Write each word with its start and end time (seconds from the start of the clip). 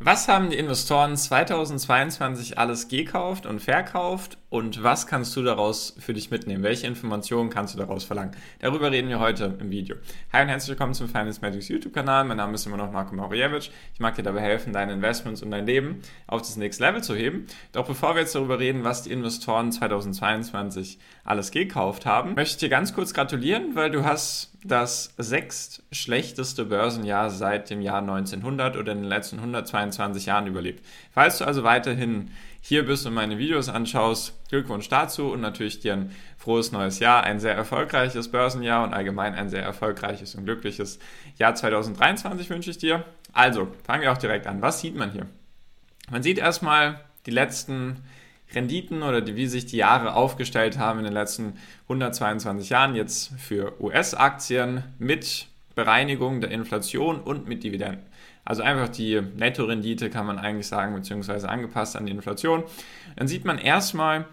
Was 0.00 0.28
haben 0.28 0.50
die 0.50 0.58
Investoren 0.58 1.16
2022 1.16 2.58
alles 2.58 2.88
gekauft 2.88 3.46
und 3.46 3.60
verkauft 3.60 4.38
und 4.54 4.84
was 4.84 5.08
kannst 5.08 5.34
du 5.34 5.42
daraus 5.42 5.96
für 5.98 6.14
dich 6.14 6.30
mitnehmen? 6.30 6.62
Welche 6.62 6.86
Informationen 6.86 7.50
kannst 7.50 7.74
du 7.74 7.78
daraus 7.78 8.04
verlangen? 8.04 8.36
Darüber 8.60 8.92
reden 8.92 9.08
wir 9.08 9.18
heute 9.18 9.58
im 9.58 9.68
Video. 9.68 9.96
Hi 10.32 10.42
und 10.42 10.48
herzlich 10.48 10.68
willkommen 10.68 10.94
zum 10.94 11.08
Finance 11.08 11.40
Magics 11.40 11.66
YouTube-Kanal. 11.66 12.22
Mein 12.22 12.36
Name 12.36 12.54
ist 12.54 12.64
immer 12.64 12.76
noch 12.76 12.92
Marco 12.92 13.16
Mauriewicz. 13.16 13.70
Ich 13.94 13.98
mag 13.98 14.14
dir 14.14 14.22
dabei 14.22 14.42
helfen, 14.42 14.72
deine 14.72 14.92
Investments 14.92 15.42
und 15.42 15.50
dein 15.50 15.66
Leben 15.66 16.02
auf 16.28 16.40
das 16.40 16.56
nächste 16.56 16.84
Level 16.84 17.02
zu 17.02 17.16
heben. 17.16 17.48
Doch 17.72 17.84
bevor 17.84 18.14
wir 18.14 18.20
jetzt 18.20 18.36
darüber 18.36 18.60
reden, 18.60 18.84
was 18.84 19.02
die 19.02 19.10
Investoren 19.10 19.72
2022 19.72 21.00
alles 21.24 21.50
gekauft 21.50 22.06
haben, 22.06 22.34
möchte 22.36 22.52
ich 22.52 22.58
dir 22.58 22.68
ganz 22.68 22.94
kurz 22.94 23.12
gratulieren, 23.12 23.74
weil 23.74 23.90
du 23.90 24.04
hast 24.04 24.52
das 24.64 25.14
sechst 25.18 25.82
schlechteste 25.90 26.64
Börsenjahr 26.64 27.28
seit 27.28 27.70
dem 27.70 27.82
Jahr 27.82 27.98
1900 27.98 28.76
oder 28.76 28.92
in 28.92 28.98
den 28.98 29.08
letzten 29.08 29.38
122 29.38 30.26
Jahren 30.26 30.46
überlebt. 30.46 30.84
Falls 31.12 31.38
du 31.38 31.44
also 31.44 31.64
weiterhin 31.64 32.30
hier 32.66 32.86
bist 32.86 33.06
und 33.06 33.12
meine 33.12 33.36
Videos 33.36 33.68
anschaust, 33.68 34.32
Glückwunsch 34.48 34.88
dazu 34.88 35.30
und 35.30 35.42
natürlich 35.42 35.80
dir 35.80 35.92
ein 35.92 36.16
frohes 36.38 36.72
neues 36.72 36.98
Jahr, 36.98 37.22
ein 37.22 37.38
sehr 37.38 37.54
erfolgreiches 37.54 38.30
Börsenjahr 38.30 38.84
und 38.84 38.94
allgemein 38.94 39.34
ein 39.34 39.50
sehr 39.50 39.62
erfolgreiches 39.62 40.34
und 40.34 40.46
glückliches 40.46 40.98
Jahr 41.36 41.54
2023 41.54 42.48
wünsche 42.48 42.70
ich 42.70 42.78
dir. 42.78 43.04
Also, 43.34 43.68
fangen 43.84 44.00
wir 44.00 44.10
auch 44.10 44.16
direkt 44.16 44.46
an. 44.46 44.62
Was 44.62 44.80
sieht 44.80 44.96
man 44.96 45.12
hier? 45.12 45.26
Man 46.10 46.22
sieht 46.22 46.38
erstmal 46.38 47.00
die 47.26 47.32
letzten 47.32 47.98
Renditen 48.54 49.02
oder 49.02 49.20
die, 49.20 49.36
wie 49.36 49.46
sich 49.46 49.66
die 49.66 49.76
Jahre 49.76 50.14
aufgestellt 50.14 50.78
haben 50.78 51.00
in 51.00 51.04
den 51.04 51.12
letzten 51.12 51.58
122 51.82 52.70
Jahren 52.70 52.94
jetzt 52.94 53.32
für 53.36 53.78
US-Aktien 53.78 54.84
mit 54.98 55.48
Bereinigung 55.74 56.40
der 56.40 56.50
Inflation 56.50 57.20
und 57.20 57.46
mit 57.46 57.62
Dividenden. 57.62 58.06
Also 58.44 58.62
einfach 58.62 58.88
die 58.88 59.20
Nettorendite 59.20 60.10
kann 60.10 60.26
man 60.26 60.38
eigentlich 60.38 60.66
sagen, 60.66 60.94
beziehungsweise 60.94 61.48
angepasst 61.48 61.96
an 61.96 62.06
die 62.06 62.12
Inflation. 62.12 62.64
Dann 63.16 63.28
sieht 63.28 63.44
man 63.44 63.58
erstmal, 63.58 64.26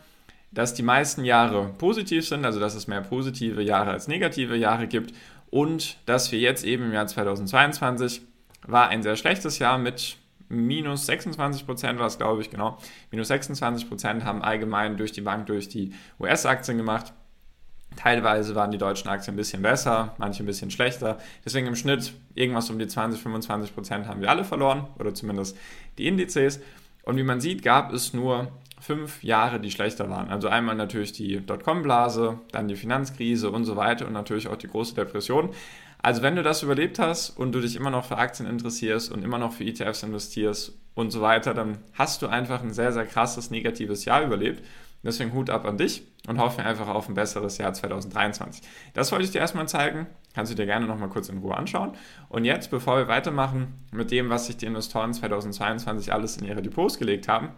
dass 0.52 0.74
die 0.74 0.84
meisten 0.84 1.24
Jahre 1.24 1.74
positiv 1.78 2.28
sind, 2.28 2.46
also 2.46 2.60
dass 2.60 2.76
es 2.76 2.88
mehr 2.88 3.02
positive 3.02 3.62
Jahre 3.62 3.92
als 3.92 4.08
negative 4.08 4.56
Jahre 4.56 4.88
gibt 4.88 5.14
und 5.50 5.98
dass 6.06 6.32
wir 6.32 6.40
jetzt 6.40 6.66
eben 6.66 6.86
im 6.86 6.94
Jahr 6.94 7.08
2022 7.08 8.22
war 8.68 8.90
ein 8.90 9.02
sehr 9.02 9.16
schlechtes 9.16 9.60
Jahr 9.60 9.78
mit 9.78 10.18
minus 10.50 11.06
26 11.06 11.66
Prozent 11.66 11.98
war 11.98 12.08
es, 12.08 12.18
glaube 12.18 12.42
ich, 12.42 12.50
genau. 12.50 12.78
Minus 13.10 13.30
26 13.30 13.88
Prozent 13.88 14.26
haben 14.26 14.42
allgemein 14.42 14.98
durch 14.98 15.14
die 15.14 15.22
Bank, 15.22 15.48
durch 15.48 15.70
die 15.70 15.94
US-Aktien 16.20 16.78
gemacht. 16.78 17.14
Teilweise 17.96 18.56
waren 18.56 18.72
die 18.72 18.78
deutschen 18.78 19.10
Aktien 19.10 19.34
ein 19.34 19.38
bisschen 19.38 19.62
besser, 19.62 20.16
manche 20.18 20.44
ein 20.44 20.46
bisschen 20.46 20.72
schlechter. 20.72 21.18
Deswegen 21.46 21.68
im 21.68 21.76
Schnitt 21.76 22.14
irgendwas 22.36 22.70
um 22.70 22.80
die 22.80 22.88
20, 22.88 23.22
25 23.22 23.74
Prozent 23.74 24.08
haben 24.08 24.22
wir 24.22 24.30
alle 24.30 24.44
verloren 24.44 24.88
oder 24.98 25.14
zumindest 25.14 25.58
die 25.98 26.08
Indizes. 26.08 26.62
Und 27.04 27.18
wie 27.18 27.24
man 27.24 27.42
sieht, 27.42 27.64
gab 27.64 27.92
es 27.94 28.14
nur 28.14 28.52
fünf 28.80 29.24
Jahre, 29.24 29.60
die 29.60 29.72
schlechter 29.72 30.10
waren. 30.10 30.30
Also 30.30 30.48
einmal 30.48 30.76
natürlich 30.76 31.12
die 31.12 31.46
Dotcom-Blase, 31.46 32.40
dann 32.52 32.68
die 32.68 32.76
Finanzkrise 32.76 33.52
und 33.52 33.66
so 33.66 33.76
weiter 33.76 34.08
und 34.08 34.14
natürlich 34.14 34.48
auch 34.48 34.58
die 34.58 34.68
große 34.68 34.96
Depression. 34.96 35.50
Also 36.02 36.24
wenn 36.24 36.36
du 36.36 36.42
das 36.42 36.64
überlebt 36.64 36.98
hast 36.98 37.30
und 37.32 37.52
du 37.52 37.60
dich 37.60 37.76
immer 37.76 37.92
noch 37.92 38.06
für 38.06 38.18
Aktien 38.18 38.50
interessierst 38.50 39.12
und 39.12 39.24
immer 39.24 39.38
noch 39.38 39.54
für 39.54 39.64
ETFs 39.64 40.02
investierst 40.02 40.74
und 40.96 41.12
so 41.12 41.22
weiter, 41.22 41.54
dann 41.54 41.78
hast 41.94 42.24
du 42.24 42.28
einfach 42.28 42.64
ein 42.64 42.74
sehr, 42.74 42.92
sehr 42.92 43.06
krasses 43.06 43.52
negatives 43.52 44.06
Jahr 44.06 44.24
überlebt. 44.24 44.64
Deswegen 45.04 45.34
Hut 45.34 45.50
ab 45.50 45.66
an 45.66 45.78
dich 45.78 46.04
und 46.28 46.40
hoffe 46.40 46.64
einfach 46.64 46.88
auf 46.88 47.10
ein 47.10 47.16
besseres 47.16 47.58
Jahr 47.58 47.74
2023. 47.74 48.62
Das 48.94 49.12
wollte 49.12 49.26
ich 49.26 49.32
dir 49.32 49.40
erstmal 49.40 49.68
zeigen. 49.68 50.08
Kannst 50.34 50.52
du 50.52 50.56
dir 50.56 50.66
gerne 50.66 50.86
nochmal 50.86 51.10
kurz 51.10 51.30
in 51.30 51.40
Ruhe 51.40 51.58
anschauen. 51.58 51.94
Und 52.30 52.46
jetzt, 52.46 52.70
bevor 52.70 52.98
wir 52.98 53.08
weitermachen 53.08 53.74
mit 53.92 54.12
dem, 54.12 54.30
was 54.30 54.48
sich 54.48 54.58
die 54.58 54.68
Investoren 54.68 55.14
2022 55.14 56.14
alles 56.14 56.38
in 56.38 56.46
ihre 56.46 56.62
Depots 56.62 57.00
gelegt 57.00 57.28
haben, 57.28 57.50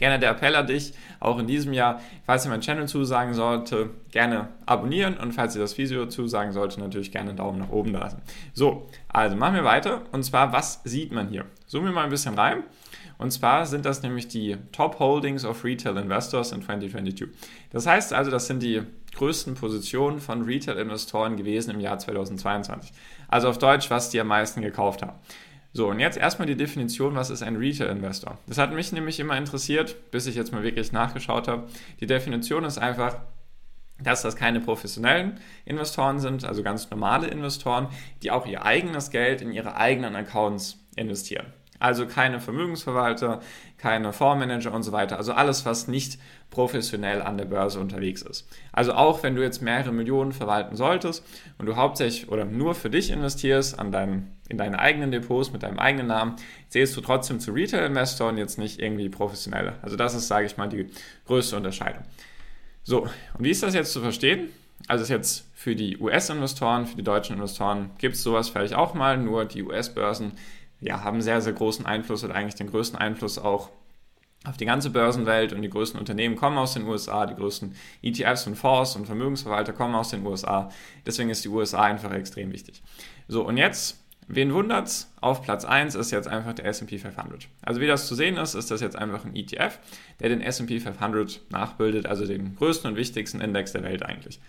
Gerne 0.00 0.18
der 0.18 0.30
Appell 0.30 0.56
an 0.56 0.66
dich, 0.66 0.94
auch 1.20 1.38
in 1.38 1.46
diesem 1.46 1.74
Jahr, 1.74 2.00
falls 2.24 2.46
ihr 2.46 2.48
meinen 2.48 2.62
Channel 2.62 2.88
zusagen 2.88 3.34
sollte, 3.34 3.90
gerne 4.10 4.48
abonnieren 4.64 5.18
und 5.18 5.32
falls 5.32 5.54
ihr 5.54 5.60
das 5.60 5.76
Video 5.76 6.06
zusagen 6.06 6.52
sollte, 6.52 6.80
natürlich 6.80 7.12
gerne 7.12 7.28
einen 7.28 7.36
Daumen 7.36 7.58
nach 7.58 7.68
oben 7.68 7.92
lassen. 7.92 8.22
So, 8.54 8.88
also 9.08 9.36
machen 9.36 9.56
wir 9.56 9.64
weiter 9.64 10.00
und 10.12 10.22
zwar, 10.24 10.54
was 10.54 10.80
sieht 10.84 11.12
man 11.12 11.28
hier? 11.28 11.44
Zoomen 11.66 11.88
wir 11.88 11.92
mal 11.92 12.04
ein 12.04 12.10
bisschen 12.10 12.34
rein. 12.34 12.62
Und 13.20 13.32
zwar 13.32 13.66
sind 13.66 13.84
das 13.84 14.02
nämlich 14.02 14.28
die 14.28 14.56
Top 14.72 14.98
Holdings 14.98 15.44
of 15.44 15.62
Retail 15.62 15.98
Investors 15.98 16.52
in 16.52 16.62
2022. 16.62 17.28
Das 17.70 17.86
heißt 17.86 18.14
also, 18.14 18.30
das 18.30 18.46
sind 18.46 18.62
die 18.62 18.80
größten 19.14 19.54
Positionen 19.56 20.20
von 20.20 20.42
Retail-Investoren 20.42 21.36
gewesen 21.36 21.74
im 21.74 21.80
Jahr 21.80 21.98
2022. 21.98 22.92
Also 23.28 23.50
auf 23.50 23.58
Deutsch, 23.58 23.90
was 23.90 24.08
die 24.08 24.20
am 24.20 24.28
meisten 24.28 24.62
gekauft 24.62 25.02
haben. 25.02 25.18
So, 25.74 25.88
und 25.88 26.00
jetzt 26.00 26.16
erstmal 26.16 26.46
die 26.46 26.56
Definition, 26.56 27.14
was 27.14 27.28
ist 27.28 27.42
ein 27.42 27.56
Retail-Investor? 27.56 28.38
Das 28.46 28.56
hat 28.56 28.72
mich 28.72 28.90
nämlich 28.90 29.20
immer 29.20 29.36
interessiert, 29.36 30.10
bis 30.10 30.26
ich 30.26 30.34
jetzt 30.34 30.52
mal 30.52 30.62
wirklich 30.62 30.90
nachgeschaut 30.90 31.46
habe. 31.46 31.68
Die 32.00 32.06
Definition 32.06 32.64
ist 32.64 32.78
einfach, 32.78 33.16
dass 34.02 34.22
das 34.22 34.34
keine 34.34 34.60
professionellen 34.60 35.40
Investoren 35.66 36.20
sind, 36.20 36.44
also 36.44 36.62
ganz 36.62 36.88
normale 36.88 37.26
Investoren, 37.26 37.88
die 38.22 38.30
auch 38.30 38.46
ihr 38.46 38.64
eigenes 38.64 39.10
Geld 39.10 39.42
in 39.42 39.52
ihre 39.52 39.76
eigenen 39.76 40.16
Accounts 40.16 40.78
investieren. 40.96 41.52
Also 41.80 42.06
keine 42.06 42.40
Vermögensverwalter, 42.40 43.40
keine 43.78 44.12
Fondsmanager 44.12 44.72
und 44.72 44.82
so 44.82 44.92
weiter. 44.92 45.16
Also 45.16 45.32
alles, 45.32 45.64
was 45.64 45.88
nicht 45.88 46.18
professionell 46.50 47.22
an 47.22 47.38
der 47.38 47.46
Börse 47.46 47.80
unterwegs 47.80 48.20
ist. 48.20 48.46
Also 48.70 48.92
auch 48.92 49.22
wenn 49.22 49.34
du 49.34 49.42
jetzt 49.42 49.62
mehrere 49.62 49.90
Millionen 49.90 50.32
verwalten 50.32 50.76
solltest 50.76 51.24
und 51.56 51.64
du 51.64 51.76
hauptsächlich 51.76 52.28
oder 52.28 52.44
nur 52.44 52.74
für 52.74 52.90
dich 52.90 53.10
investierst 53.10 53.78
an 53.78 53.92
deinen, 53.92 54.36
in 54.50 54.58
deine 54.58 54.78
eigenen 54.78 55.10
Depots 55.10 55.52
mit 55.52 55.62
deinem 55.62 55.78
eigenen 55.78 56.08
Namen, 56.08 56.36
zählst 56.68 56.94
du 56.98 57.00
trotzdem 57.00 57.40
zu 57.40 57.52
Retail-Investor 57.52 58.28
und 58.28 58.36
jetzt 58.36 58.58
nicht 58.58 58.78
irgendwie 58.78 59.08
professionelle. 59.08 59.74
Also 59.80 59.96
das 59.96 60.14
ist, 60.14 60.28
sage 60.28 60.44
ich 60.44 60.58
mal, 60.58 60.68
die 60.68 60.90
größte 61.26 61.56
Unterscheidung. 61.56 62.02
So, 62.82 63.02
und 63.02 63.10
wie 63.38 63.50
ist 63.50 63.62
das 63.62 63.74
jetzt 63.74 63.92
zu 63.92 64.02
verstehen? 64.02 64.50
Also 64.86 65.02
ist 65.02 65.08
jetzt 65.08 65.46
für 65.54 65.76
die 65.76 65.98
US-Investoren, 65.98 66.86
für 66.86 66.96
die 66.96 67.02
deutschen 67.02 67.36
Investoren 67.36 67.90
gibt 67.98 68.16
es 68.16 68.22
sowas 68.22 68.48
vielleicht 68.48 68.74
auch 68.74 68.94
mal, 68.94 69.16
nur 69.16 69.44
die 69.44 69.62
US-Börsen 69.62 70.32
ja, 70.80 71.04
haben 71.04 71.22
sehr, 71.22 71.40
sehr 71.40 71.52
großen 71.52 71.86
Einfluss 71.86 72.24
oder 72.24 72.34
eigentlich 72.34 72.54
den 72.54 72.70
größten 72.70 72.98
Einfluss 72.98 73.38
auch 73.38 73.70
auf 74.44 74.56
die 74.56 74.64
ganze 74.64 74.88
Börsenwelt 74.90 75.52
und 75.52 75.60
die 75.60 75.68
größten 75.68 76.00
Unternehmen 76.00 76.34
kommen 76.34 76.56
aus 76.56 76.72
den 76.72 76.86
USA, 76.86 77.26
die 77.26 77.34
größten 77.34 77.74
ETFs 78.02 78.46
und 78.46 78.56
Fonds 78.56 78.96
und 78.96 79.04
Vermögensverwalter 79.04 79.74
kommen 79.74 79.94
aus 79.94 80.10
den 80.10 80.24
USA. 80.24 80.70
Deswegen 81.04 81.28
ist 81.28 81.44
die 81.44 81.50
USA 81.50 81.82
einfach 81.82 82.12
extrem 82.12 82.50
wichtig. 82.50 82.82
So, 83.28 83.46
und 83.46 83.58
jetzt, 83.58 84.02
wen 84.28 84.54
wundert's? 84.54 85.12
Auf 85.20 85.42
Platz 85.42 85.66
1 85.66 85.94
ist 85.94 86.10
jetzt 86.10 86.26
einfach 86.26 86.54
der 86.54 86.64
S&P 86.64 86.96
500. 86.96 87.48
Also 87.60 87.82
wie 87.82 87.86
das 87.86 88.06
zu 88.06 88.14
sehen 88.14 88.38
ist, 88.38 88.54
ist 88.54 88.70
das 88.70 88.80
jetzt 88.80 88.96
einfach 88.96 89.26
ein 89.26 89.36
ETF, 89.36 89.78
der 90.20 90.30
den 90.30 90.40
S&P 90.40 90.80
500 90.80 91.42
nachbildet, 91.50 92.06
also 92.06 92.26
den 92.26 92.56
größten 92.56 92.90
und 92.90 92.96
wichtigsten 92.96 93.42
Index 93.42 93.72
der 93.72 93.82
Welt 93.82 94.02
eigentlich. 94.02 94.40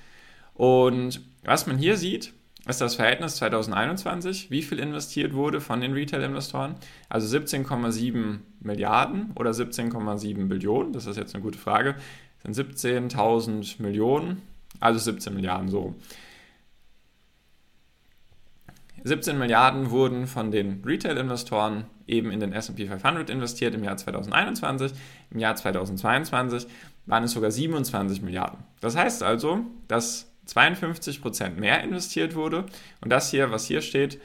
Und 0.54 1.20
was 1.44 1.68
man 1.68 1.78
hier 1.78 1.98
sieht, 1.98 2.32
ist 2.68 2.80
das 2.80 2.96
Verhältnis 2.96 3.38
2021, 3.38 4.52
wie 4.52 4.62
viel 4.62 4.80
investiert 4.80 5.34
wurde 5.34 5.62
von 5.62 5.82
den 5.82 5.94
Retail-Investoren. 5.94 6.76
Also 7.10 7.38
17,7 7.38 8.40
Milliarden 8.60 9.32
oder 9.36 9.52
17,7 9.52 10.48
Billionen, 10.48 10.94
das 10.94 11.08
ist 11.08 11.18
jetzt 11.18 11.34
eine 11.34 11.44
gute 11.44 11.58
Frage, 11.58 11.96
sind 12.44 12.56
17.000 12.56 13.82
Millionen, 13.82 14.42
also 14.80 15.00
17 15.00 15.34
Milliarden 15.34 15.70
so. 15.70 15.96
17 19.04 19.40
Milliarden 19.40 19.90
wurden 19.90 20.28
von 20.28 20.52
den 20.52 20.84
Retail-Investoren 20.86 21.86
eben 22.06 22.30
in 22.32 22.40
den 22.40 22.54
SP 22.54 22.86
500 22.86 23.32
investiert 23.32 23.74
im 23.74 23.84
Jahr 23.84 23.98
2021. 23.98 24.94
Im 25.32 25.40
Jahr 25.40 25.56
2022 25.56 26.68
waren 27.08 27.24
es 27.24 27.32
sogar 27.32 27.50
27 27.50 28.22
Milliarden. 28.22 28.60
Das 28.80 28.96
heißt 28.96 29.24
also, 29.24 29.62
dass 29.88 30.31
52% 30.52 31.52
mehr 31.52 31.84
investiert 31.84 32.36
wurde. 32.36 32.66
Und 33.02 33.10
das 33.10 33.32
hier, 33.32 33.52
was 33.52 33.66
hier 33.66 33.82
steht, 33.82 34.20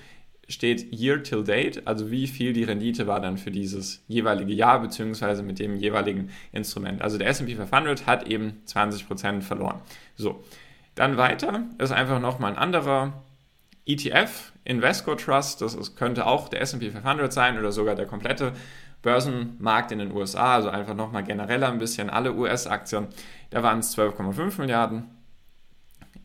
steht 0.48 0.92
Year 0.92 1.22
till 1.22 1.42
Date, 1.42 1.86
also 1.86 2.10
wie 2.10 2.26
viel 2.26 2.52
die 2.52 2.64
Rendite 2.64 3.06
war 3.06 3.20
dann 3.20 3.36
für 3.36 3.50
dieses 3.50 4.02
jeweilige 4.06 4.52
Jahr 4.52 4.80
beziehungsweise 4.80 5.42
mit 5.42 5.58
dem 5.58 5.76
jeweiligen 5.76 6.30
Instrument. 6.52 7.02
Also 7.02 7.18
der 7.18 7.28
S&P 7.28 7.56
500 7.56 8.06
hat 8.06 8.28
eben 8.28 8.62
20% 8.66 9.42
verloren. 9.42 9.80
So, 10.16 10.44
dann 10.94 11.16
weiter 11.16 11.64
ist 11.78 11.92
einfach 11.92 12.20
nochmal 12.20 12.52
ein 12.52 12.58
anderer 12.58 13.24
ETF, 13.86 14.52
Invesco 14.64 15.14
Trust, 15.14 15.62
das 15.62 15.74
ist, 15.74 15.96
könnte 15.96 16.26
auch 16.26 16.48
der 16.48 16.60
S&P 16.60 16.90
500 16.90 17.32
sein 17.32 17.58
oder 17.58 17.70
sogar 17.70 17.94
der 17.94 18.06
komplette 18.06 18.52
Börsenmarkt 19.02 19.92
in 19.92 20.00
den 20.00 20.12
USA, 20.12 20.54
also 20.54 20.68
einfach 20.68 20.94
nochmal 20.94 21.22
genereller 21.22 21.68
ein 21.68 21.78
bisschen 21.78 22.10
alle 22.10 22.34
US-Aktien. 22.34 23.06
Da 23.50 23.62
waren 23.62 23.78
es 23.78 23.96
12,5 23.96 24.60
Milliarden 24.60 25.15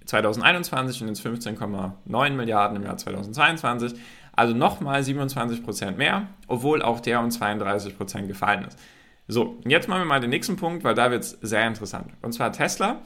2021 0.05 1.01
und 1.01 1.07
jetzt 1.09 1.25
15,9 1.25 2.29
Milliarden 2.31 2.77
im 2.77 2.83
Jahr 2.83 2.97
2022. 2.97 3.93
Also 4.33 4.53
nochmal 4.53 5.03
27 5.03 5.63
Prozent 5.63 5.97
mehr, 5.97 6.27
obwohl 6.47 6.81
auch 6.81 6.99
der 6.99 7.19
um 7.19 7.29
32 7.29 7.97
Prozent 7.97 8.27
gefallen 8.27 8.65
ist. 8.65 8.79
So, 9.27 9.59
jetzt 9.65 9.87
machen 9.87 10.01
wir 10.01 10.05
mal 10.05 10.19
den 10.19 10.29
nächsten 10.29 10.55
Punkt, 10.55 10.83
weil 10.83 10.95
da 10.95 11.11
wird 11.11 11.23
es 11.23 11.31
sehr 11.41 11.65
interessant. 11.67 12.11
Und 12.21 12.33
zwar 12.33 12.51
Tesla 12.51 13.01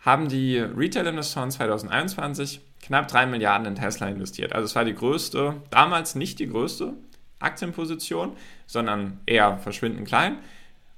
haben 0.00 0.28
die 0.28 0.58
Retail-Investoren 0.58 1.50
2021 1.50 2.60
knapp 2.82 3.08
3 3.08 3.26
Milliarden 3.26 3.66
in 3.66 3.74
Tesla 3.74 4.08
investiert. 4.08 4.54
Also 4.54 4.64
es 4.64 4.74
war 4.74 4.84
die 4.84 4.94
größte, 4.94 5.56
damals 5.70 6.14
nicht 6.14 6.38
die 6.38 6.48
größte 6.48 6.94
Aktienposition, 7.38 8.32
sondern 8.66 9.20
eher 9.26 9.58
verschwindend 9.58 10.08
klein. 10.08 10.38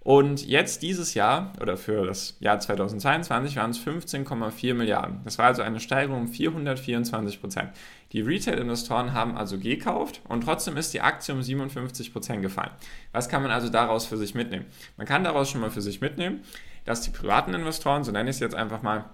Und 0.05 0.45
jetzt 0.45 0.83
dieses 0.83 1.15
Jahr 1.15 1.53
oder 1.61 1.77
für 1.77 2.05
das 2.07 2.37
Jahr 2.41 2.59
2022 2.59 3.57
waren 3.57 3.71
es 3.71 3.79
15,4 3.79 4.75
Milliarden. 4.75 5.21
Das 5.25 5.39
war 5.39 5.47
also 5.47 5.63
eine 5.63 5.79
Steigerung 5.79 6.23
um 6.23 6.29
424 6.29 7.41
Prozent. 7.41 7.71
Die 8.11 8.21
Retail-Investoren 8.21 9.13
haben 9.13 9.37
also 9.37 9.59
gekauft 9.59 10.21
und 10.29 10.43
trotzdem 10.43 10.77
ist 10.77 10.93
die 10.93 11.01
Aktie 11.01 11.33
um 11.33 11.43
57 11.43 12.13
Prozent 12.13 12.43
gefallen. 12.43 12.73
Was 13.13 13.29
kann 13.29 13.43
man 13.43 13.53
also 13.53 13.69
daraus 13.69 14.05
für 14.05 14.17
sich 14.17 14.35
mitnehmen? 14.35 14.67
Man 14.97 15.07
kann 15.07 15.23
daraus 15.23 15.51
schon 15.51 15.61
mal 15.61 15.71
für 15.71 15.83
sich 15.83 16.01
mitnehmen, 16.01 16.41
dass 16.85 17.03
die 17.03 17.11
privaten 17.11 17.55
Investoren, 17.55 18.03
so 18.03 18.11
nenne 18.11 18.29
ich 18.29 18.37
es 18.37 18.41
jetzt 18.41 18.57
einfach 18.57 18.83
mal, 18.83 19.05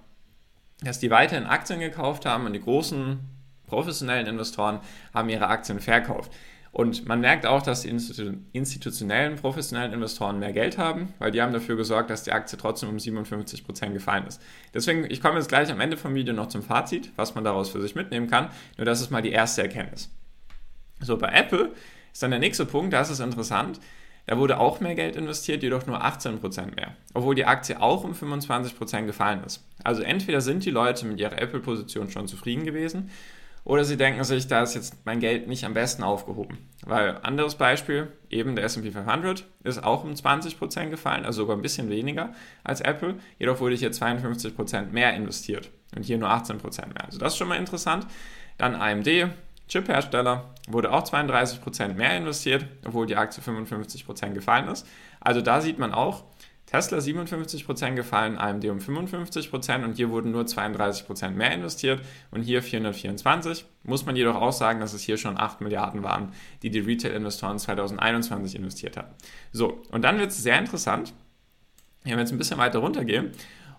dass 0.81 0.99
die 0.99 1.11
weiterhin 1.11 1.47
Aktien 1.47 1.81
gekauft 1.81 2.25
haben 2.25 2.47
und 2.47 2.55
die 2.55 2.63
großen 2.63 3.19
professionellen 3.67 4.27
Investoren 4.27 4.81
haben 5.13 5.29
ihre 5.29 5.49
Aktien 5.49 5.81
verkauft. 5.81 6.33
Und 6.71 7.07
man 7.07 7.21
merkt 7.21 7.47
auch, 7.47 7.63
dass 7.63 7.83
die 7.83 7.89
institutionellen, 7.89 9.37
professionellen 9.37 9.93
Investoren 9.93 10.39
mehr 10.39 10.53
Geld 10.53 10.79
haben, 10.79 11.15
weil 11.19 11.31
die 11.31 11.41
haben 11.41 11.53
dafür 11.53 11.77
gesorgt, 11.77 12.11
dass 12.11 12.25
die 12.25 12.33
Aktie 12.33 12.59
trotzdem 12.59 12.91
um 12.91 12.99
57 12.99 13.65
Prozent 13.65 13.95
gefallen 13.95 14.27
ist. 14.27 14.41
Deswegen, 14.75 15.11
ich 15.11 15.21
komme 15.21 15.37
jetzt 15.37 15.49
gleich 15.49 15.71
am 15.71 15.81
Ende 15.81 15.97
vom 15.97 16.15
Video 16.15 16.35
noch 16.35 16.49
zum 16.49 16.63
Fazit, 16.63 17.11
was 17.17 17.35
man 17.35 17.45
daraus 17.45 17.71
für 17.71 17.81
sich 17.81 17.95
mitnehmen 17.95 18.29
kann. 18.29 18.51
Nur 18.77 18.85
das 18.85 19.01
ist 19.01 19.11
mal 19.11 19.23
die 19.23 19.33
erste 19.33 19.63
Erkenntnis. 19.63 20.11
So, 21.01 21.17
bei 21.17 21.29
Apple 21.29 21.73
ist 22.13 22.23
dann 22.23 22.31
der 22.31 22.41
nächste 22.41 22.67
Punkt, 22.67 22.93
das 22.93 23.11
ist 23.11 23.21
interessant. 23.21 23.81
Da 24.27 24.37
wurde 24.37 24.61
auch 24.61 24.81
mehr 24.81 24.95
Geld 24.95 25.17
investiert, 25.17 25.63
jedoch 25.63 25.87
nur 25.87 26.05
18% 26.05 26.75
mehr, 26.77 26.95
obwohl 27.15 27.35
die 27.35 27.47
Aktie 27.47 27.81
auch 27.81 28.05
um 28.05 28.13
25% 28.13 29.07
gefallen 29.07 29.43
ist. 29.43 29.67
Also 29.85 30.03
entweder 30.03 30.43
sind 30.43 30.67
die 30.67 30.71
Leute 30.71 31.07
mit 31.07 31.19
ihrer 31.19 31.41
Apple-Position 31.41 32.11
schon 32.11 32.29
zufrieden 32.29 32.67
gewesen 32.67 33.11
oder 33.65 33.85
sie 33.85 33.97
denken 33.97 34.25
sich, 34.25 34.47
da 34.47 34.63
ist 34.63 34.75
jetzt 34.75 34.95
mein 35.05 35.21
Geld 35.21 35.47
nicht 35.47 35.65
am 35.65 35.75
besten 35.75 36.03
aufgehoben. 36.03 36.59
Weil 36.85 37.19
anderes 37.23 37.57
Beispiel, 37.57 38.09
eben 38.31 38.57
der 38.57 38.65
SP 38.65 38.91
500 38.91 39.45
ist 39.65 39.83
auch 39.85 40.05
um 40.05 40.13
20% 40.13 40.89
gefallen, 40.89 41.25
also 41.25 41.43
sogar 41.43 41.57
ein 41.57 41.63
bisschen 41.63 41.91
weniger 41.91 42.33
als 42.65 42.81
Apple. 42.81 43.17
Jedoch 43.39 43.61
wurde 43.61 43.77
hier 43.77 43.93
52% 43.93 44.87
mehr 44.91 45.15
investiert 45.15 45.71
und 45.95 46.05
hier 46.05 46.19
nur 46.19 46.31
18% 46.31 46.87
mehr. 46.87 47.05
Also 47.05 47.19
das 47.19 47.35
ist 47.35 47.39
schon 47.39 47.49
mal 47.49 47.59
interessant. 47.59 48.07
Dann 48.57 48.75
AMD, 48.75 49.09
Chip-Hersteller, 49.69 50.55
wurde 50.69 50.93
auch 50.93 51.05
32% 51.05 51.95
mehr 51.95 52.17
investiert, 52.17 52.65
obwohl 52.87 53.07
die 53.07 53.17
Aktie 53.17 53.43
55% 53.43 54.33
gefallen 54.33 54.69
ist. 54.69 54.87
Also 55.21 55.41
da 55.41 55.61
sieht 55.61 55.79
man 55.79 55.93
auch, 55.93 56.25
Tesla 56.71 56.99
57% 56.99 57.95
gefallen, 57.95 58.37
AMD 58.37 58.67
um 58.67 58.79
55% 58.79 59.85
und 59.85 59.97
hier 59.97 60.11
wurden 60.11 60.33
nur 60.33 60.43
32% 60.43 61.31
mehr 61.31 61.53
investiert 61.53 62.03
und 62.31 62.43
hier 62.43 62.63
424. 62.63 63.65
Muss 63.85 64.05
man 64.05 64.17
jedoch 64.17 64.35
auch 64.35 64.53
sagen, 64.53 64.79
dass 64.81 64.93
es 64.93 65.01
hier 65.03 65.17
schon 65.17 65.39
8 65.39 65.63
Milliarden 65.63 66.03
waren, 66.03 66.33
die 66.63 66.69
die 66.69 66.81
Retail-Investoren 66.81 67.59
2021 67.59 68.55
investiert 68.55 68.99
hatten. 68.99 69.15
So, 69.51 69.83
und 69.93 70.03
dann 70.03 70.19
wird 70.19 70.31
es 70.31 70.43
sehr 70.43 70.59
interessant, 70.59 71.15
wenn 72.05 72.13
wir 72.13 72.21
jetzt 72.21 72.33
ein 72.33 72.39
bisschen 72.39 72.59
weiter 72.59 72.81
runtergehen. 72.81 73.31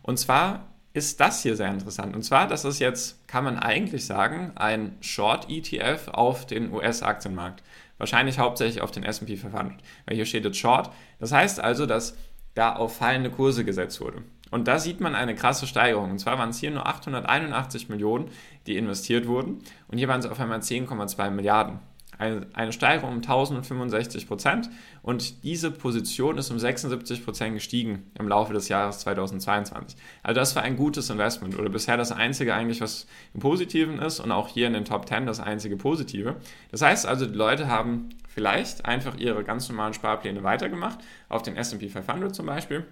Und 0.02 0.18
zwar 0.18 0.66
ist 0.94 1.20
das 1.20 1.44
hier 1.44 1.56
sehr 1.56 1.70
interessant. 1.70 2.16
Und 2.16 2.24
zwar, 2.24 2.48
das 2.48 2.66
ist 2.66 2.80
jetzt, 2.80 3.28
kann 3.28 3.44
man 3.44 3.60
eigentlich 3.60 4.08
sagen, 4.08 4.54
ein 4.56 4.98
Short-ETF 5.02 6.08
auf 6.08 6.48
den 6.48 6.74
US-Aktienmarkt. 6.74 7.62
Wahrscheinlich 8.00 8.40
hauptsächlich 8.40 8.82
auf 8.82 8.92
den 8.92 9.04
SP 9.04 9.36
500, 9.36 9.84
weil 10.06 10.16
hier 10.16 10.26
steht 10.26 10.46
jetzt 10.46 10.58
Short. 10.58 10.90
Das 11.20 11.32
heißt 11.32 11.60
also, 11.60 11.86
dass 11.86 12.16
da 12.60 12.76
auf 12.76 12.98
fallende 12.98 13.32
Kurse 13.32 13.64
gesetzt 13.64 14.02
wurde. 14.02 14.22
Und 14.52 14.68
da 14.68 14.80
sieht 14.80 15.00
man 15.00 15.16
eine 15.16 15.36
krasse 15.36 15.66
Steigerung. 15.66 16.12
Und 16.12 16.20
zwar 16.20 16.38
waren 16.38 16.50
es 16.50 16.60
hier 16.60 16.72
nur 16.72 16.88
881 16.88 17.88
Millionen, 17.88 18.30
die 18.68 18.78
investiert 18.78 19.28
wurden. 19.28 19.60
Und 19.88 19.98
hier 19.98 20.08
waren 20.08 20.20
es 20.20 20.26
auf 20.26 20.40
einmal 20.40 20.60
10,2 20.60 21.30
Milliarden. 21.30 21.80
Eine, 22.18 22.48
eine 22.52 22.74
Steigerung 22.74 23.12
um 23.12 23.18
1065 23.18 24.28
Prozent. 24.28 24.70
Und 25.02 25.46
diese 25.46 25.72
Position 25.72 26.38
ist 26.38 26.52
um 26.52 26.60
76 26.60 27.24
Prozent 27.24 27.54
gestiegen 27.54 28.12
im 28.20 28.28
Laufe 28.28 28.52
des 28.52 28.68
Jahres 28.68 29.00
2022. 29.00 29.98
Also 30.22 30.40
das 30.42 30.54
war 30.58 30.64
ein 30.64 30.76
gutes 30.76 31.10
Investment 31.10 31.58
oder 31.58 31.70
bisher 31.70 31.96
das 31.96 32.12
einzige 32.12 32.54
eigentlich, 32.54 32.82
was 32.82 33.08
im 33.34 33.40
Positiven 33.40 34.00
ist 34.00 34.20
und 34.20 34.34
auch 34.34 34.50
hier 34.50 34.68
in 34.68 34.74
den 34.74 34.84
Top 34.84 35.08
10 35.08 35.28
das 35.28 35.40
einzige 35.40 35.78
Positive. 35.78 36.36
Das 36.72 36.82
heißt 36.82 37.06
also, 37.06 37.26
die 37.26 37.38
Leute 37.38 37.70
haben 37.70 38.10
vielleicht 38.30 38.86
einfach 38.86 39.18
ihre 39.18 39.44
ganz 39.44 39.68
normalen 39.68 39.94
Sparpläne 39.94 40.44
weitergemacht, 40.44 41.00
auf 41.28 41.42
den 41.42 41.58
SP 41.58 41.90
500 41.90 42.34
zum 42.34 42.46
Beispiel, 42.46 42.86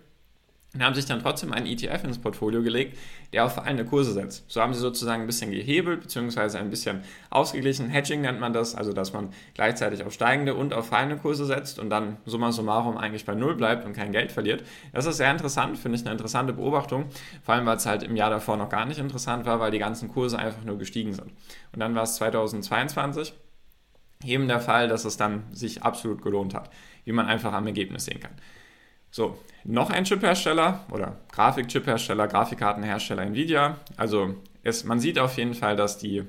und 0.74 0.84
haben 0.84 0.94
sich 0.94 1.06
dann 1.06 1.22
trotzdem 1.22 1.54
einen 1.54 1.66
ETF 1.66 2.04
ins 2.04 2.18
Portfolio 2.18 2.62
gelegt, 2.62 2.98
der 3.31 3.45
auf 3.45 3.56
fallende 3.56 3.86
Kurse 3.86 4.12
setzt. 4.12 4.44
So 4.51 4.62
haben 4.62 4.74
sie 4.74 4.80
sozusagen 4.80 5.22
ein 5.22 5.25
bisschen 5.25 5.50
gehebelt, 5.50 6.01
beziehungsweise 6.01 6.60
ein 6.60 6.69
bisschen 6.69 7.01
ausgeglichen. 7.30 7.89
Hedging 7.89 8.22
nennt 8.22 8.39
man 8.39 8.51
das, 8.51 8.75
also 8.75 8.92
dass 8.92 9.13
man 9.13 9.30
gleichzeitig 9.54 10.04
auf 10.04 10.13
steigende 10.13 10.56
und 10.56 10.74
auf 10.74 10.88
fallende 10.88 11.16
Kurse 11.18 11.45
setzt 11.45 11.80
und 11.80 11.89
dann 11.89 12.18
summa 12.25 12.51
summarum 12.51 12.98
eigentlich 12.98 13.25
bei 13.25 13.34
Null 13.34 13.56
bleibt 13.56 13.86
und 13.86 13.94
kein 13.94 14.12
Geld 14.12 14.31
verliert. 14.31 14.63
Das 14.92 15.06
ist 15.06 15.18
sehr 15.18 15.31
interessant, 15.31 15.78
finde 15.78 15.98
ich 15.98 16.04
eine 16.04 16.12
interessante 16.12 16.51
Beobachtung, 16.51 17.06
vor 17.44 17.56
allem 17.56 17.66
weil 17.66 17.78
es 17.78 17.86
halt 17.86 18.04
im 18.04 18.18
Jahr 18.18 18.30
davor 18.30 18.57
noch 18.57 18.69
gar 18.69 18.86
nicht 18.86 19.00
interessant 19.00 19.45
war, 19.45 19.62
weil 19.62 19.72
die 19.72 19.80
ganzen 19.80 20.10
Kurse 20.10 20.38
einfach 20.38 20.66
nur 20.66 20.78
gestiegen 20.78 21.13
sind. 21.13 21.31
Und 21.72 21.80
dann 21.80 21.95
war 21.95 22.04
es 22.04 22.16
2022 22.16 23.34
eben 24.23 24.47
der 24.47 24.59
Fall, 24.59 24.87
dass 24.87 25.05
es 25.05 25.17
dann 25.17 25.43
sich 25.51 25.83
absolut 25.83 26.21
gelohnt 26.21 26.53
hat, 26.53 26.69
wie 27.05 27.11
man 27.11 27.27
einfach 27.27 27.53
am 27.53 27.67
Ergebnis 27.67 28.05
sehen 28.05 28.19
kann. 28.19 28.33
So, 29.11 29.37
noch 29.63 29.89
ein 29.89 30.03
Chiphersteller 30.03 30.85
oder 30.91 31.17
Grafikchiphersteller, 31.31 32.27
Grafikkartenhersteller 32.27 33.23
Nvidia. 33.23 33.77
Also 33.95 34.35
es, 34.63 34.83
man 34.83 34.99
sieht 34.99 35.17
auf 35.19 35.37
jeden 35.37 35.53
Fall, 35.53 35.75
dass 35.75 35.97
die 35.97 36.23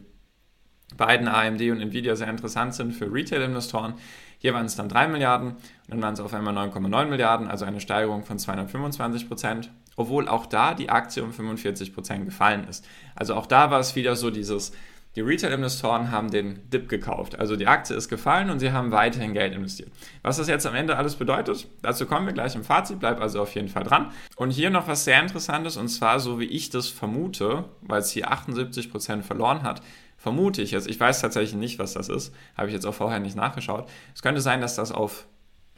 beiden 0.96 1.28
AMD 1.28 1.60
und 1.62 1.80
Nvidia 1.80 2.16
sehr 2.16 2.28
interessant 2.28 2.74
sind 2.74 2.92
für 2.92 3.12
Retail-Investoren. 3.12 3.94
Hier 4.38 4.54
waren 4.54 4.66
es 4.66 4.76
dann 4.76 4.88
3 4.88 5.08
Milliarden 5.08 5.50
und 5.50 5.58
dann 5.88 6.02
waren 6.02 6.14
es 6.14 6.20
auf 6.20 6.32
einmal 6.32 6.56
9,9 6.56 7.06
Milliarden, 7.06 7.48
also 7.48 7.64
eine 7.64 7.80
Steigerung 7.80 8.24
von 8.24 8.38
225 8.38 9.28
Prozent, 9.28 9.70
obwohl 9.96 10.28
auch 10.28 10.46
da 10.46 10.74
die 10.74 10.90
Aktie 10.90 11.22
um 11.22 11.32
45 11.32 11.92
Prozent 11.92 12.24
gefallen 12.24 12.66
ist. 12.68 12.86
Also 13.16 13.34
auch 13.34 13.46
da 13.46 13.70
war 13.70 13.80
es 13.80 13.96
wieder 13.96 14.14
so 14.14 14.30
dieses 14.30 14.72
die 15.16 15.20
Retail-Investoren 15.20 16.10
haben 16.10 16.30
den 16.30 16.68
Dip 16.70 16.88
gekauft. 16.88 17.38
Also 17.38 17.56
die 17.56 17.66
Aktie 17.66 17.96
ist 17.96 18.08
gefallen 18.08 18.50
und 18.50 18.60
sie 18.60 18.72
haben 18.72 18.92
weiterhin 18.92 19.34
Geld 19.34 19.54
investiert. 19.54 19.90
Was 20.22 20.36
das 20.36 20.48
jetzt 20.48 20.66
am 20.66 20.74
Ende 20.74 20.96
alles 20.96 21.16
bedeutet, 21.16 21.66
dazu 21.82 22.06
kommen 22.06 22.26
wir 22.26 22.34
gleich 22.34 22.54
im 22.54 22.64
Fazit. 22.64 23.00
Bleib 23.00 23.20
also 23.20 23.42
auf 23.42 23.54
jeden 23.54 23.68
Fall 23.68 23.84
dran. 23.84 24.12
Und 24.36 24.50
hier 24.50 24.70
noch 24.70 24.86
was 24.86 25.04
sehr 25.04 25.20
Interessantes 25.20 25.76
und 25.76 25.88
zwar, 25.88 26.20
so 26.20 26.38
wie 26.38 26.44
ich 26.44 26.70
das 26.70 26.88
vermute, 26.88 27.64
weil 27.80 28.00
es 28.00 28.10
hier 28.10 28.30
78% 28.30 29.22
verloren 29.22 29.62
hat, 29.62 29.82
vermute 30.16 30.62
ich 30.62 30.72
jetzt, 30.72 30.88
ich 30.88 30.98
weiß 30.98 31.20
tatsächlich 31.20 31.54
nicht, 31.54 31.78
was 31.78 31.94
das 31.94 32.08
ist, 32.08 32.34
habe 32.56 32.68
ich 32.68 32.74
jetzt 32.74 32.86
auch 32.86 32.94
vorher 32.94 33.20
nicht 33.20 33.36
nachgeschaut. 33.36 33.88
Es 34.14 34.22
könnte 34.22 34.40
sein, 34.40 34.60
dass 34.60 34.76
das 34.76 34.92
auf 34.92 35.26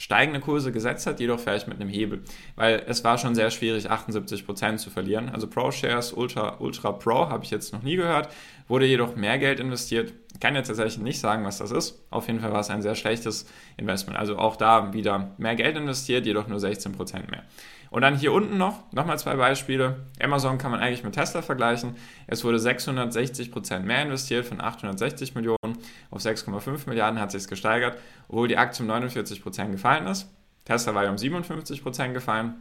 steigende 0.00 0.41
Kurse 0.41 0.73
gesetzt 0.73 1.06
hat, 1.06 1.20
jedoch 1.20 1.39
vielleicht 1.39 1.69
mit 1.69 1.79
einem 1.79 1.91
Hebel. 1.91 2.22
Weil 2.56 2.82
es 2.87 3.05
war 3.05 3.19
schon 3.19 3.34
sehr 3.34 3.51
schwierig, 3.51 3.91
78% 3.91 4.79
zu 4.79 4.89
verlieren. 4.89 5.29
Also 5.29 5.46
Pro-Shares, 5.46 6.15
Ultra, 6.15 6.56
Ultra 6.58 6.93
Pro 6.93 7.29
habe 7.29 7.44
ich 7.44 7.51
jetzt 7.51 7.75
noch 7.75 7.82
nie 7.82 7.96
gehört, 7.96 8.31
wurde 8.70 8.86
jedoch 8.86 9.17
mehr 9.17 9.36
Geld 9.39 9.58
investiert. 9.58 10.15
Ich 10.32 10.39
kann 10.39 10.55
jetzt 10.55 10.69
tatsächlich 10.69 10.98
nicht 10.98 11.19
sagen, 11.19 11.44
was 11.44 11.58
das 11.58 11.72
ist. 11.72 12.06
Auf 12.10 12.29
jeden 12.29 12.39
Fall 12.39 12.53
war 12.53 12.60
es 12.60 12.70
ein 12.70 12.82
sehr 12.82 12.94
schlechtes 12.94 13.46
Investment. 13.77 14.17
Also 14.17 14.39
auch 14.39 14.55
da 14.55 14.93
wieder 14.93 15.32
mehr 15.39 15.56
Geld 15.56 15.77
investiert, 15.77 16.24
jedoch 16.24 16.46
nur 16.46 16.58
16% 16.58 17.31
mehr. 17.31 17.43
Und 17.91 18.03
dann 18.03 18.17
hier 18.17 18.32
unten 18.32 18.56
noch, 18.56 18.91
nochmal 18.93 19.19
zwei 19.19 19.34
Beispiele. 19.34 20.06
Amazon 20.22 20.56
kann 20.56 20.70
man 20.70 20.79
eigentlich 20.79 21.03
mit 21.03 21.15
Tesla 21.15 21.43
vergleichen. 21.43 21.96
Es 22.29 22.44
wurde 22.44 22.58
660% 22.58 23.81
mehr 23.81 24.03
investiert, 24.03 24.46
von 24.46 24.60
860 24.60 25.34
Millionen 25.34 25.79
auf 26.12 26.22
6,5 26.22 26.89
Milliarden 26.89 27.20
hat 27.20 27.32
sich 27.32 27.48
gesteigert, 27.48 27.98
obwohl 28.29 28.46
die 28.46 28.56
Aktie 28.56 28.84
um 28.84 28.91
49% 28.91 29.72
gefallen 29.72 30.06
ist. 30.06 30.31
Tesla 30.65 30.94
war 30.94 31.03
ja 31.03 31.10
um 31.10 31.17
57% 31.17 32.12
gefallen. 32.12 32.55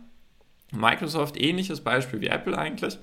Microsoft, 0.71 1.39
ähnliches 1.39 1.81
Beispiel 1.81 2.19
wie 2.21 2.27
Apple 2.27 2.57
eigentlich. 2.57 2.97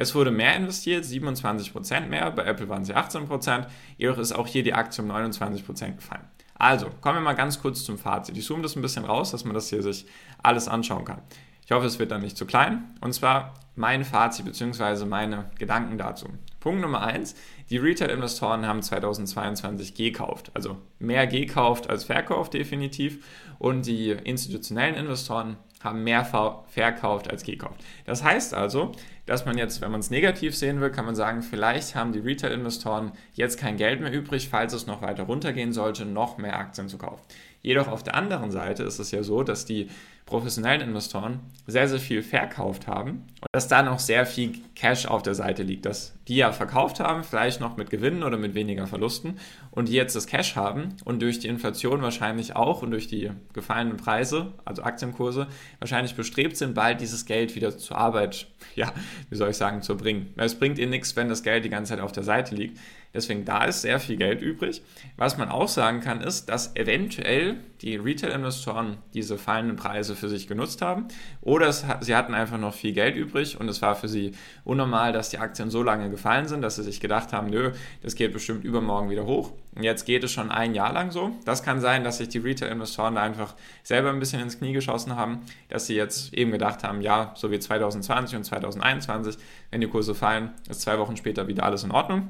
Es 0.00 0.14
wurde 0.14 0.30
mehr 0.30 0.54
investiert, 0.54 1.04
27% 1.04 2.06
mehr, 2.06 2.30
bei 2.30 2.44
Apple 2.44 2.68
waren 2.68 2.84
sie 2.84 2.94
18%, 2.94 3.66
jedoch 3.96 4.18
ist 4.18 4.30
auch 4.30 4.46
hier 4.46 4.62
die 4.62 4.72
Aktie 4.72 5.02
um 5.02 5.10
29% 5.10 5.96
gefallen. 5.96 6.22
Also, 6.54 6.88
kommen 7.00 7.16
wir 7.16 7.20
mal 7.20 7.32
ganz 7.32 7.60
kurz 7.60 7.82
zum 7.82 7.98
Fazit. 7.98 8.36
Ich 8.36 8.46
zoome 8.46 8.62
das 8.62 8.76
ein 8.76 8.82
bisschen 8.82 9.04
raus, 9.04 9.32
dass 9.32 9.44
man 9.44 9.54
das 9.54 9.70
hier 9.70 9.82
sich 9.82 10.06
alles 10.40 10.68
anschauen 10.68 11.04
kann. 11.04 11.20
Ich 11.64 11.72
hoffe, 11.72 11.86
es 11.86 11.98
wird 11.98 12.12
dann 12.12 12.22
nicht 12.22 12.36
zu 12.36 12.46
klein. 12.46 12.94
Und 13.00 13.12
zwar 13.12 13.54
mein 13.74 14.04
Fazit 14.04 14.44
bzw. 14.44 15.04
meine 15.04 15.50
Gedanken 15.58 15.98
dazu. 15.98 16.28
Punkt 16.60 16.80
Nummer 16.80 17.02
eins: 17.02 17.34
Die 17.68 17.78
Retail-Investoren 17.78 18.66
haben 18.66 18.82
2022 18.82 19.94
gekauft, 19.94 20.52
also 20.54 20.78
mehr 21.00 21.26
gekauft 21.26 21.90
als 21.90 22.04
verkauft 22.04 22.54
definitiv. 22.54 23.24
Und 23.58 23.86
die 23.86 24.10
institutionellen 24.10 24.94
Investoren 24.94 25.56
haben 25.82 26.02
mehr 26.04 26.24
verkauft 26.24 27.30
als 27.30 27.44
gekauft. 27.44 27.84
Das 28.04 28.24
heißt 28.24 28.54
also, 28.54 28.92
dass 29.26 29.44
man 29.44 29.58
jetzt, 29.58 29.80
wenn 29.80 29.90
man 29.90 30.00
es 30.00 30.10
negativ 30.10 30.56
sehen 30.56 30.80
will, 30.80 30.90
kann 30.90 31.04
man 31.04 31.14
sagen, 31.14 31.42
vielleicht 31.42 31.94
haben 31.94 32.12
die 32.12 32.18
Retail-Investoren 32.18 33.12
jetzt 33.34 33.58
kein 33.58 33.76
Geld 33.76 34.00
mehr 34.00 34.12
übrig, 34.12 34.48
falls 34.48 34.72
es 34.72 34.86
noch 34.86 35.02
weiter 35.02 35.24
runtergehen 35.24 35.72
sollte, 35.72 36.04
noch 36.04 36.38
mehr 36.38 36.58
Aktien 36.58 36.88
zu 36.88 36.98
kaufen. 36.98 37.22
Jedoch 37.62 37.88
auf 37.88 38.02
der 38.02 38.14
anderen 38.14 38.50
Seite 38.50 38.84
ist 38.84 38.98
es 38.98 39.10
ja 39.10 39.22
so, 39.22 39.42
dass 39.42 39.64
die 39.64 39.88
professionellen 40.28 40.82
Investoren 40.82 41.40
sehr, 41.66 41.88
sehr 41.88 41.98
viel 41.98 42.22
verkauft 42.22 42.86
haben 42.86 43.24
und 43.40 43.48
dass 43.52 43.66
da 43.66 43.82
noch 43.82 43.98
sehr 43.98 44.26
viel 44.26 44.52
Cash 44.74 45.06
auf 45.06 45.22
der 45.22 45.34
Seite 45.34 45.62
liegt, 45.62 45.86
dass 45.86 46.14
die 46.28 46.36
ja 46.36 46.52
verkauft 46.52 47.00
haben, 47.00 47.24
vielleicht 47.24 47.60
noch 47.60 47.78
mit 47.78 47.88
Gewinnen 47.88 48.22
oder 48.22 48.36
mit 48.36 48.54
weniger 48.54 48.86
Verlusten 48.86 49.38
und 49.70 49.88
die 49.88 49.94
jetzt 49.94 50.14
das 50.14 50.26
Cash 50.26 50.54
haben 50.54 50.96
und 51.04 51.22
durch 51.22 51.38
die 51.38 51.48
Inflation 51.48 52.02
wahrscheinlich 52.02 52.54
auch 52.54 52.82
und 52.82 52.90
durch 52.90 53.08
die 53.08 53.30
gefallenen 53.54 53.96
Preise, 53.96 54.52
also 54.66 54.82
Aktienkurse, 54.82 55.48
wahrscheinlich 55.78 56.14
bestrebt 56.14 56.58
sind, 56.58 56.74
bald 56.74 57.00
dieses 57.00 57.24
Geld 57.24 57.56
wieder 57.56 57.76
zur 57.76 57.96
Arbeit, 57.96 58.48
ja, 58.74 58.92
wie 59.30 59.36
soll 59.36 59.48
ich 59.50 59.56
sagen, 59.56 59.80
zu 59.80 59.96
bringen. 59.96 60.32
Weil 60.36 60.46
es 60.46 60.58
bringt 60.58 60.78
ihnen 60.78 60.90
nichts, 60.90 61.16
wenn 61.16 61.30
das 61.30 61.42
Geld 61.42 61.64
die 61.64 61.70
ganze 61.70 61.94
Zeit 61.94 62.00
auf 62.00 62.12
der 62.12 62.22
Seite 62.22 62.54
liegt. 62.54 62.78
Deswegen 63.14 63.46
da 63.46 63.64
ist 63.64 63.82
sehr 63.82 64.00
viel 64.00 64.16
Geld 64.16 64.42
übrig. 64.42 64.82
Was 65.16 65.38
man 65.38 65.48
auch 65.48 65.68
sagen 65.68 66.00
kann, 66.00 66.20
ist, 66.20 66.50
dass 66.50 66.76
eventuell 66.76 67.56
die 67.80 67.96
Retail-Investoren 67.96 68.98
diese 69.14 69.38
fallenden 69.38 69.76
Preise 69.76 70.14
für 70.18 70.28
sich 70.28 70.46
genutzt 70.46 70.82
haben 70.82 71.08
oder 71.40 71.68
es, 71.68 71.84
sie 72.00 72.14
hatten 72.14 72.34
einfach 72.34 72.58
noch 72.58 72.74
viel 72.74 72.92
Geld 72.92 73.16
übrig 73.16 73.58
und 73.58 73.68
es 73.68 73.80
war 73.82 73.94
für 73.94 74.08
sie 74.08 74.32
unnormal, 74.64 75.12
dass 75.12 75.30
die 75.30 75.38
Aktien 75.38 75.70
so 75.70 75.82
lange 75.82 76.10
gefallen 76.10 76.48
sind, 76.48 76.62
dass 76.62 76.76
sie 76.76 76.82
sich 76.82 77.00
gedacht 77.00 77.32
haben, 77.32 77.48
nö, 77.48 77.72
das 78.02 78.14
geht 78.14 78.32
bestimmt 78.32 78.64
übermorgen 78.64 79.10
wieder 79.10 79.24
hoch. 79.24 79.52
Und 79.74 79.84
jetzt 79.84 80.06
geht 80.06 80.24
es 80.24 80.32
schon 80.32 80.50
ein 80.50 80.74
Jahr 80.74 80.92
lang 80.92 81.12
so. 81.12 81.30
Das 81.44 81.62
kann 81.62 81.80
sein, 81.80 82.02
dass 82.02 82.18
sich 82.18 82.28
die 82.28 82.38
Retail-Investoren 82.38 83.14
da 83.14 83.22
einfach 83.22 83.54
selber 83.84 84.10
ein 84.10 84.18
bisschen 84.18 84.40
ins 84.40 84.58
Knie 84.58 84.72
geschossen 84.72 85.14
haben, 85.14 85.42
dass 85.68 85.86
sie 85.86 85.94
jetzt 85.94 86.34
eben 86.34 86.50
gedacht 86.50 86.82
haben, 86.82 87.00
ja, 87.00 87.32
so 87.36 87.50
wie 87.50 87.60
2020 87.60 88.36
und 88.36 88.44
2021, 88.44 89.36
wenn 89.70 89.80
die 89.80 89.86
Kurse 89.86 90.14
fallen, 90.14 90.50
ist 90.68 90.80
zwei 90.80 90.98
Wochen 90.98 91.16
später 91.16 91.46
wieder 91.46 91.62
alles 91.62 91.84
in 91.84 91.92
Ordnung. 91.92 92.28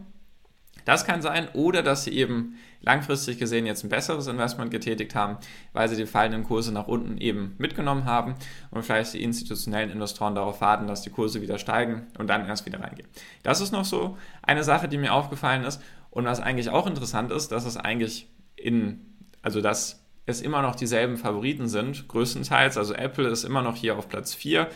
Das 0.88 1.04
kann 1.04 1.20
sein, 1.20 1.50
oder 1.52 1.82
dass 1.82 2.04
sie 2.04 2.12
eben 2.12 2.56
langfristig 2.80 3.38
gesehen 3.38 3.66
jetzt 3.66 3.84
ein 3.84 3.90
besseres 3.90 4.26
Investment 4.26 4.70
getätigt 4.70 5.14
haben, 5.14 5.36
weil 5.74 5.86
sie 5.86 5.96
die 5.96 6.06
fallenden 6.06 6.44
Kurse 6.44 6.72
nach 6.72 6.86
unten 6.86 7.18
eben 7.18 7.54
mitgenommen 7.58 8.06
haben 8.06 8.36
und 8.70 8.82
vielleicht 8.82 9.12
die 9.12 9.22
institutionellen 9.22 9.90
Investoren 9.90 10.34
darauf 10.34 10.62
warten, 10.62 10.86
dass 10.86 11.02
die 11.02 11.10
Kurse 11.10 11.42
wieder 11.42 11.58
steigen 11.58 12.06
und 12.18 12.28
dann 12.28 12.46
erst 12.46 12.64
wieder 12.64 12.80
reingehen. 12.80 13.06
Das 13.42 13.60
ist 13.60 13.70
noch 13.70 13.84
so 13.84 14.16
eine 14.40 14.64
Sache, 14.64 14.88
die 14.88 14.96
mir 14.96 15.12
aufgefallen 15.12 15.62
ist 15.64 15.82
und 16.08 16.24
was 16.24 16.40
eigentlich 16.40 16.70
auch 16.70 16.86
interessant 16.86 17.32
ist, 17.32 17.52
dass 17.52 17.66
es 17.66 17.76
eigentlich 17.76 18.30
in, 18.56 19.14
also 19.42 19.60
dass 19.60 20.02
es 20.24 20.40
immer 20.40 20.62
noch 20.62 20.74
dieselben 20.74 21.18
Favoriten 21.18 21.68
sind, 21.68 22.08
größtenteils. 22.08 22.78
Also 22.78 22.94
Apple 22.94 23.28
ist 23.28 23.44
immer 23.44 23.60
noch 23.60 23.76
hier 23.76 23.98
auf 23.98 24.08
Platz 24.08 24.32
4. 24.32 24.66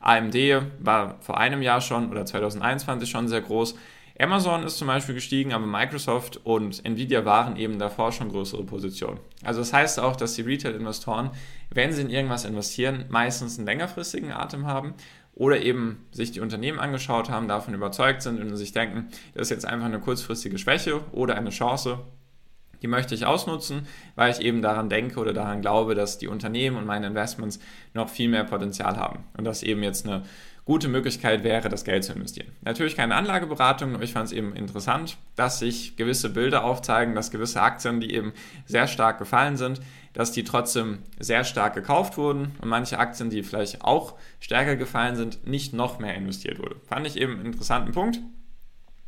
AMD 0.00 0.34
war 0.80 1.20
vor 1.20 1.38
einem 1.38 1.62
Jahr 1.62 1.80
schon 1.80 2.10
oder 2.10 2.26
2021 2.26 3.08
schon 3.08 3.28
sehr 3.28 3.42
groß. 3.42 3.76
Amazon 4.20 4.64
ist 4.64 4.76
zum 4.76 4.86
Beispiel 4.86 5.14
gestiegen, 5.14 5.52
aber 5.52 5.66
Microsoft 5.66 6.40
und 6.44 6.84
Nvidia 6.84 7.24
waren 7.24 7.56
eben 7.56 7.78
davor 7.78 8.12
schon 8.12 8.28
größere 8.28 8.64
Positionen. 8.64 9.18
Also 9.42 9.60
das 9.60 9.72
heißt 9.72 9.98
auch, 9.98 10.14
dass 10.14 10.34
die 10.34 10.42
Retail-Investoren, 10.42 11.30
wenn 11.70 11.92
sie 11.92 12.02
in 12.02 12.10
irgendwas 12.10 12.44
investieren, 12.44 13.06
meistens 13.08 13.56
einen 13.56 13.66
längerfristigen 13.66 14.32
Atem 14.32 14.66
haben 14.66 14.94
oder 15.32 15.62
eben 15.62 16.06
sich 16.10 16.32
die 16.32 16.40
Unternehmen 16.40 16.78
angeschaut 16.78 17.30
haben, 17.30 17.48
davon 17.48 17.72
überzeugt 17.72 18.20
sind 18.20 18.40
und 18.40 18.54
sich 18.56 18.72
denken, 18.72 19.08
das 19.32 19.44
ist 19.44 19.50
jetzt 19.50 19.66
einfach 19.66 19.86
eine 19.86 20.00
kurzfristige 20.00 20.58
Schwäche 20.58 21.00
oder 21.12 21.36
eine 21.36 21.50
Chance, 21.50 22.00
die 22.82 22.86
möchte 22.86 23.14
ich 23.14 23.26
ausnutzen, 23.26 23.86
weil 24.14 24.32
ich 24.32 24.40
eben 24.40 24.62
daran 24.62 24.88
denke 24.88 25.20
oder 25.20 25.32
daran 25.32 25.60
glaube, 25.60 25.94
dass 25.94 26.18
die 26.18 26.28
Unternehmen 26.28 26.76
und 26.76 26.86
meine 26.86 27.06
Investments 27.06 27.58
noch 27.94 28.08
viel 28.08 28.28
mehr 28.28 28.44
Potenzial 28.44 28.96
haben 28.96 29.24
und 29.36 29.44
dass 29.44 29.62
eben 29.62 29.82
jetzt 29.82 30.06
eine 30.06 30.22
gute 30.64 30.88
Möglichkeit 30.88 31.42
wäre, 31.42 31.68
das 31.68 31.84
Geld 31.84 32.04
zu 32.04 32.12
investieren. 32.12 32.52
Natürlich 32.62 32.96
keine 32.96 33.16
Anlageberatung, 33.16 33.94
aber 33.94 34.04
ich 34.04 34.12
fand 34.12 34.26
es 34.26 34.32
eben 34.32 34.54
interessant, 34.54 35.16
dass 35.34 35.58
sich 35.58 35.96
gewisse 35.96 36.30
Bilder 36.30 36.64
aufzeigen, 36.64 37.14
dass 37.14 37.30
gewisse 37.30 37.60
Aktien, 37.60 38.00
die 38.00 38.14
eben 38.14 38.32
sehr 38.66 38.86
stark 38.86 39.18
gefallen 39.18 39.56
sind, 39.56 39.80
dass 40.12 40.32
die 40.32 40.44
trotzdem 40.44 40.98
sehr 41.18 41.44
stark 41.44 41.74
gekauft 41.74 42.16
wurden 42.18 42.52
und 42.60 42.68
manche 42.68 42.98
Aktien, 42.98 43.30
die 43.30 43.42
vielleicht 43.42 43.82
auch 43.82 44.14
stärker 44.38 44.76
gefallen 44.76 45.16
sind, 45.16 45.46
nicht 45.46 45.72
noch 45.72 45.98
mehr 45.98 46.14
investiert 46.14 46.58
wurde. 46.58 46.76
Fand 46.86 47.06
ich 47.06 47.16
eben 47.16 47.34
einen 47.34 47.46
interessanten 47.46 47.92
Punkt. 47.92 48.20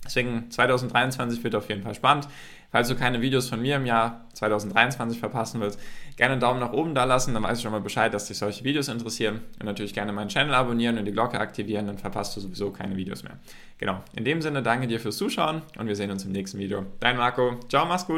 Deswegen 0.04 0.50
2023 0.50 1.42
wird 1.44 1.54
auf 1.54 1.68
jeden 1.68 1.82
Fall 1.82 1.94
spannend. 1.94 2.28
Falls 2.72 2.88
du 2.88 2.96
keine 2.96 3.20
Videos 3.20 3.50
von 3.50 3.60
mir 3.60 3.76
im 3.76 3.84
Jahr 3.84 4.24
2023 4.32 5.20
verpassen 5.20 5.60
willst, 5.60 5.78
gerne 6.16 6.32
einen 6.32 6.40
Daumen 6.40 6.58
nach 6.58 6.72
oben 6.72 6.94
da 6.94 7.04
lassen, 7.04 7.34
dann 7.34 7.42
weiß 7.42 7.58
ich 7.58 7.62
schon 7.62 7.70
mal 7.70 7.82
Bescheid, 7.82 8.12
dass 8.14 8.28
dich 8.28 8.38
solche 8.38 8.64
Videos 8.64 8.88
interessieren. 8.88 9.42
Und 9.60 9.66
natürlich 9.66 9.92
gerne 9.92 10.10
meinen 10.12 10.28
Channel 10.28 10.54
abonnieren 10.54 10.98
und 10.98 11.04
die 11.04 11.12
Glocke 11.12 11.38
aktivieren, 11.38 11.86
dann 11.86 11.98
verpasst 11.98 12.34
du 12.36 12.40
sowieso 12.40 12.70
keine 12.70 12.96
Videos 12.96 13.22
mehr. 13.24 13.38
Genau, 13.78 14.02
in 14.16 14.24
dem 14.24 14.40
Sinne 14.40 14.62
danke 14.62 14.86
dir 14.86 15.00
fürs 15.00 15.18
Zuschauen 15.18 15.62
und 15.78 15.86
wir 15.86 15.96
sehen 15.96 16.10
uns 16.10 16.24
im 16.24 16.32
nächsten 16.32 16.58
Video. 16.58 16.86
Dein 16.98 17.18
Marco, 17.18 17.60
ciao, 17.68 17.84
mach's 17.84 18.06
gut. 18.06 18.10